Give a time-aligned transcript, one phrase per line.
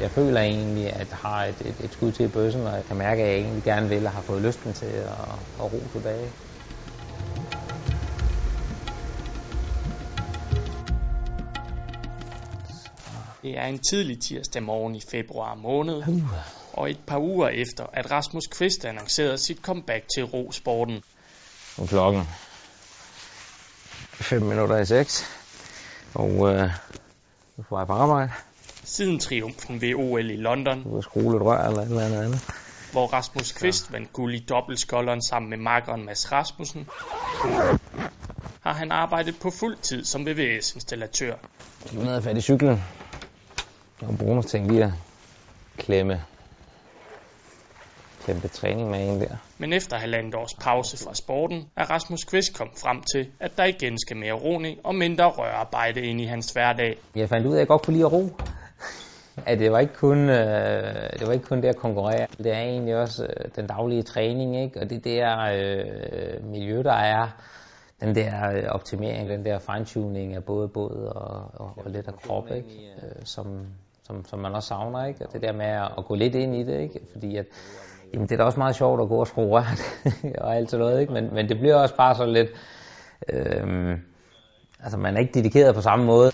[0.00, 2.96] Jeg føler egentlig, at jeg har et, et, et skud til bøssen, og jeg kan
[2.96, 5.08] mærke, at jeg egentlig gerne vil og har fået lysten til at,
[5.60, 6.30] at ro tilbage.
[13.42, 16.02] Det er en tidlig tirsdag morgen i februar måned,
[16.72, 21.02] og et par uger efter, at Rasmus Kvist annoncerede sit comeback til rosporten.
[21.78, 22.22] Nu er klokken
[24.12, 25.24] 5 minutter i 6,
[26.14, 26.70] og øh,
[27.56, 28.30] nu får jeg på arbejde.
[28.84, 32.44] Siden triumfen ved OL i London, Nu skrue et rør eller et eller andet andet.
[32.92, 36.88] hvor Rasmus Kvist vandt guld i dobbeltskolderen sammen med makkeren Mads Rasmussen,
[38.60, 41.34] har han arbejdet på fuld tid som VVS-installatør.
[41.92, 42.82] Nu jeg fat i cyklen.
[44.00, 44.92] Og Bruno tænkte lige at
[45.76, 46.22] klemme,
[48.24, 49.36] klemme lidt træning med en der.
[49.58, 53.64] Men efter halvandet års pause fra sporten, er Rasmus Kvist kommet frem til, at der
[53.64, 56.98] igen skal mere roning og mindre rørarbejde ind i hans hverdag.
[57.14, 58.30] Jeg fandt ud af, at jeg godt kunne lide at ro.
[59.46, 62.26] At det var ikke kun, øh, det var ikke kun det at konkurrere.
[62.38, 64.80] Det er egentlig også øh, den daglige træning, ikke?
[64.80, 67.28] Og det der øh, miljø, der er,
[68.00, 72.14] den der øh, optimering, den der fine-tuning af både båd og, og, og lidt af
[72.16, 72.68] krop, ikke?
[73.02, 73.66] Øh, som,
[74.02, 75.26] som, som man også savner, ikke?
[75.26, 77.00] Og det der med at, at gå lidt ind i det, ikke?
[77.12, 77.46] Fordi at,
[78.14, 79.58] jamen, det er da også meget sjovt at gå og skrue
[80.44, 81.12] og alt sådan noget, ikke?
[81.12, 82.48] Men, men det bliver også bare så lidt...
[83.28, 83.98] Øh,
[84.82, 86.30] altså, man er ikke dedikeret på samme måde.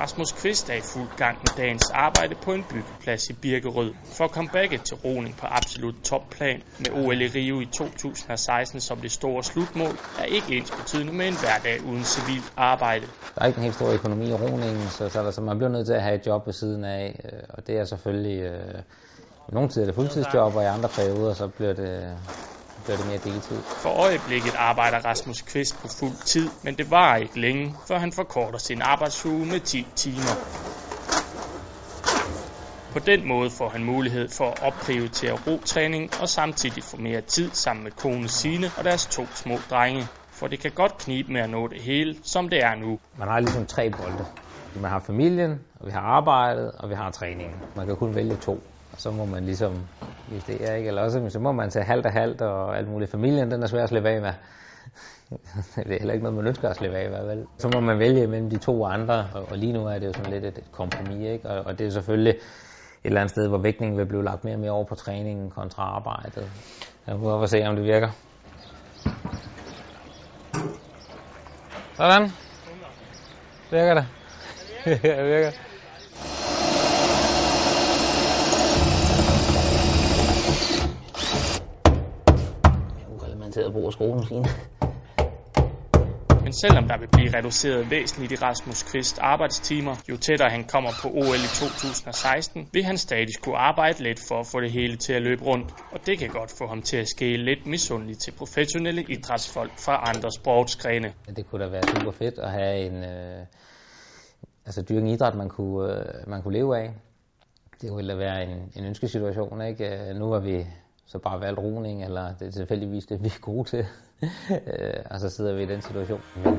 [0.00, 3.92] Rasmus Kvist er i fuld gang med dagens arbejde på en byggeplads i Birkerød.
[4.16, 8.80] For at komme comebacket til roning på absolut topplan med OL i Rio i 2016
[8.80, 13.06] som det store slutmål, er ikke ens betydende med en hverdag uden civilt arbejde.
[13.34, 15.86] Der er ikke en helt stor økonomi i roningen, så, så, så man bliver nødt
[15.86, 18.82] til at have et job ved siden af, øh, og det er selvfølgelig, øh,
[19.48, 22.16] i nogle tider er det fuldtidsjob, og i andre perioder, så bliver det,
[22.88, 23.62] bliver det mere deltid.
[23.82, 28.12] For øjeblikket arbejder Rasmus Kvist på fuld tid, men det varer ikke længe, før han
[28.12, 30.34] forkorter sin arbejdsuge med 10 timer.
[32.92, 37.50] På den måde får han mulighed for at opprioritere rotræning og samtidig få mere tid
[37.50, 40.06] sammen med kone Sine og deres to små drenge.
[40.32, 42.98] For det kan godt knibe med at nå det hele, som det er nu.
[43.18, 44.26] Man har ligesom tre bolde.
[44.74, 47.56] Man har familien, og vi har arbejdet, og vi har træningen.
[47.76, 48.62] Man kan kun vælge to,
[48.92, 49.86] og så må man ligesom
[50.32, 50.88] justere, ikke?
[50.88, 53.10] Eller også så må man tage halvt og halvt, og alt muligt.
[53.10, 54.32] Familien, den er svær at slippe af med.
[55.86, 57.46] det er heller ikke noget, man ønsker at slippe af, med, vel?
[57.58, 60.12] Så må man vælge mellem de to andre, og, og lige nu er det jo
[60.12, 61.48] sådan lidt et, et kompromis, ikke?
[61.48, 62.40] Og, og det er selvfølgelig et
[63.04, 65.82] eller andet sted, hvor vægtningen vil blive lagt mere og mere over på træningen kontra
[65.82, 66.50] arbejdet.
[67.06, 68.08] Jeg må prøve at se, om det virker.
[71.96, 72.30] Sådan.
[73.70, 74.06] Virker det?
[75.02, 75.67] det virker.
[83.58, 84.44] Ureglementeret brug af skruemaskine.
[86.44, 90.90] Men selvom der vil blive reduceret væsentligt i Rasmus Kvist arbejdstimer, jo tættere han kommer
[91.02, 94.96] på OL i 2016, vil han stadig skulle arbejde lidt for at få det hele
[94.96, 95.74] til at løbe rundt.
[95.92, 99.94] Og det kan godt få ham til at skæle lidt misundeligt til professionelle idrætsfolk fra
[100.10, 101.12] andre sportsgrene.
[101.36, 103.46] Det kunne da være super fedt at have en, øh,
[104.66, 106.90] altså dyrke en idræt, man kunne, øh, man kunne leve af.
[107.80, 109.84] Det ville da være en, en ønskesituation, ikke?
[109.84, 110.66] Øh, Nu har vi
[111.08, 113.86] så bare valgt roning, eller det er tilfældigvis det, vi er gode til.
[114.50, 116.20] Øh, og så sidder vi i den situation.
[116.36, 116.54] Men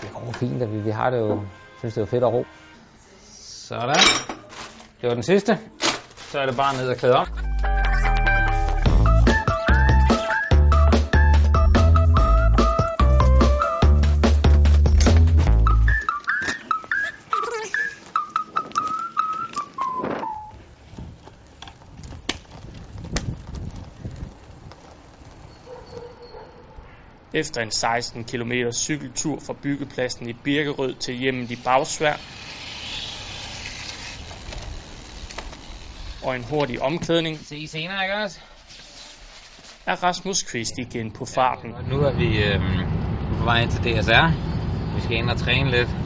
[0.00, 1.40] det går fint, og vi, vi har det jo,
[1.78, 2.44] synes det er fedt at ro.
[3.68, 3.96] Sådan.
[5.00, 5.58] Det var den sidste.
[6.16, 7.47] Så er det bare ned og klæde om.
[27.38, 32.16] Efter en 16 km cykeltur fra byggepladsen i Birkerød til hjemmet i Bagsvær,
[36.22, 38.40] og en hurtig omklædning, Se I senere, ikke også?
[39.86, 41.74] er Rasmus Kvist igen på farten.
[41.74, 42.60] Og nu er vi øh,
[43.38, 44.26] på vej ind til DSR.
[44.94, 45.96] Vi skal ind og træne lidt.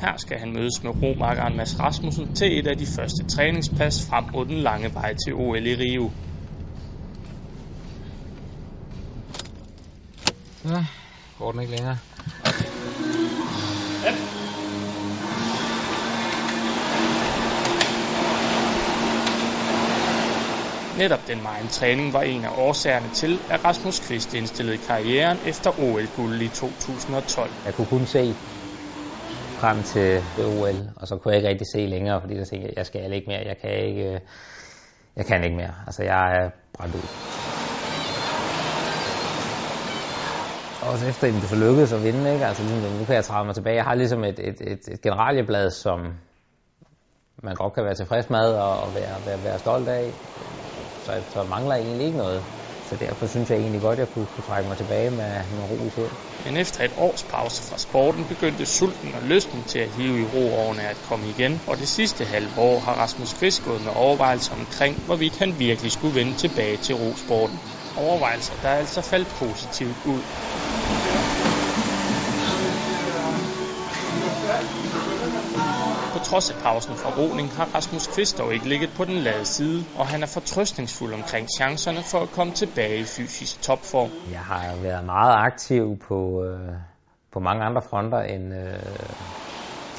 [0.00, 4.24] Her skal han mødes med romakkeren Mads Rasmussen til et af de første træningspas frem
[4.34, 6.10] mod den lange vej til OL i Rio.
[10.64, 10.84] Ja,
[11.38, 11.98] går den ikke længere.
[20.96, 25.70] Netop den meget træning var en af årsagerne til, at Rasmus Kvist indstillede karrieren efter
[25.78, 27.56] OL-guld i 2012.
[27.64, 28.36] Jeg kunne kun se
[29.60, 32.86] frem til OL, og så kunne jeg ikke rigtig se længere, fordi jeg tænkte, jeg
[32.86, 34.20] skal ikke mere, jeg kan ikke, øh,
[35.16, 35.74] jeg kan ikke mere.
[35.86, 37.08] Altså, jeg er brændt ud.
[40.92, 42.46] også efter det så lykkedes at vinde, ikke?
[42.46, 42.62] Altså,
[42.98, 43.76] nu kan jeg træde mig tilbage.
[43.76, 45.98] Jeg har ligesom et, et, et, et generalieblad, som
[47.42, 48.46] man godt kan være tilfreds med
[48.84, 50.14] og være, være, være stolt af.
[51.04, 52.44] Så, så mangler jeg egentlig ikke noget.
[52.82, 55.64] Så derfor synes jeg egentlig godt, at jeg kunne, kunne trække mig tilbage med, med
[55.70, 56.16] ro i selv.
[56.44, 60.24] Men efter et års pause fra sporten begyndte sulten og lysten til at hive i
[60.24, 64.54] roårene at komme igen, og det sidste halve år har Rasmus Fisk gået med overvejelser
[64.60, 67.58] omkring, hvorvidt han virkelig skulle vende tilbage til rosporten.
[67.96, 70.22] Overvejelser, der er altså faldt positivt ud.
[76.12, 79.44] På trods af pausen fra roning har Rasmus Kvist dog ikke ligget på den lade
[79.44, 84.10] side, og han er fortrøstningsfuld omkring chancerne for at komme tilbage i fysisk topform.
[84.30, 86.74] Jeg har været meget aktiv på, øh,
[87.32, 88.72] på mange andre fronter end, øh,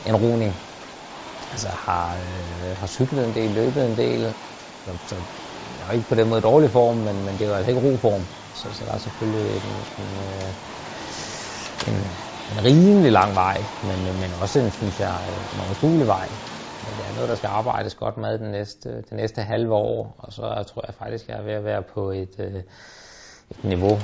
[0.07, 0.53] end roning.
[1.51, 4.33] Altså har, øh, har cyklet en del, løbet en del.
[4.85, 5.15] Så, så
[5.77, 7.81] jeg er ikke på den måde dårlig form, men, men det er jo altså ikke
[7.81, 8.25] roform.
[8.53, 10.20] Så, så der er selvfølgelig en, en, en,
[12.51, 16.29] en rimelig lang vej, men, men også en, synes jeg, en overskuelig vej.
[16.81, 20.15] Men det er noget, der skal arbejdes godt med den næste, det næste halve år,
[20.17, 22.55] og så tror jeg faktisk, jeg er ved at være på et, øh,
[23.51, 23.99] et niveau,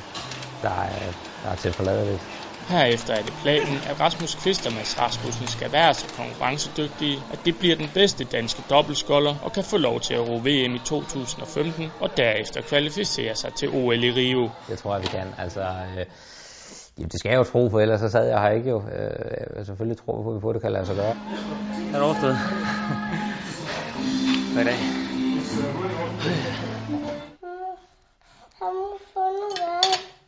[0.63, 1.11] der er,
[1.43, 2.27] der er til forladeligt.
[2.67, 7.45] Herefter er det planen, at Rasmus Kvist og Mads Rasmussen skal være så konkurrencedygtige, at
[7.45, 10.79] det bliver den bedste danske dobbeltskolder og kan få lov til at ro VM i
[10.79, 14.49] 2015 og derefter kvalificere sig til OL i Rio.
[14.67, 15.33] Det tror jeg, vi kan.
[15.37, 16.05] Altså, øh,
[16.97, 18.77] Jamen, det skal jeg jo tro, for ellers så sad jeg her ikke jo.
[18.77, 21.15] Øh, jeg selvfølgelig tro på, at vi får det kan lade sig gøre.
[21.93, 22.37] Er du overstået?
[24.53, 24.77] Hvad dag?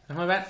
[0.08, 0.44] Lad mig vand.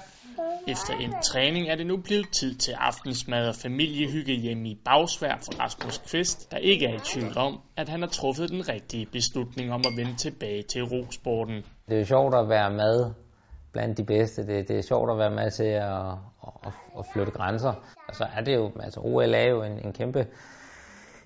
[0.68, 5.36] Efter en træning er det nu blevet tid til aftensmad og familiehygge hjemme i Bagsvær
[5.45, 9.06] for Rasmus Kvist, der ikke er i tvivl om, at han har truffet den rigtige
[9.06, 11.66] beslutning om at vende tilbage til rosporten.
[11.89, 13.12] Det er sjovt at være med
[13.71, 14.48] blandt de bedste.
[14.48, 16.12] Det, det er sjovt at være med til at,
[16.66, 17.74] at, at flytte grænser.
[18.07, 20.27] Og så er det jo, altså OL er jo en, en kæmpe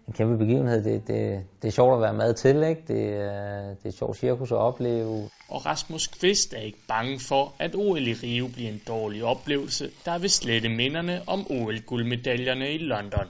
[0.08, 0.84] en kæmpe begivenhed.
[0.84, 2.82] Det, det, det er sjovt at være med til, ikke?
[2.82, 5.30] Det, det er et sjovt cirkus at opleve.
[5.50, 9.90] Og Rasmus Kvist er ikke bange for, at OL i Rio bliver en dårlig oplevelse,
[10.06, 13.28] der vil slette minderne om OL-guldmedaljerne i London.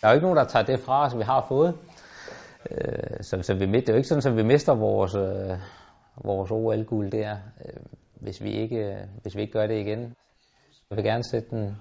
[0.00, 1.74] Der er jo ikke nogen, der tager det fra os, vi har fået.
[2.70, 5.58] Øh, så, så vi, det er jo ikke sådan, at vi mister vores, øh,
[6.24, 7.82] vores OL-guld der, øh,
[8.14, 10.00] hvis, vi ikke, øh, hvis vi ikke gør det igen.
[10.90, 11.76] Jeg vil gerne sætte den,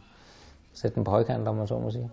[0.74, 2.10] sætte den på højkant, om man så må sige.